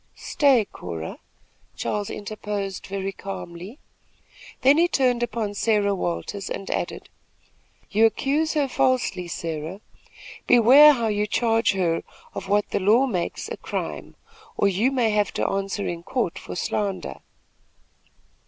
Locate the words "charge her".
11.27-12.01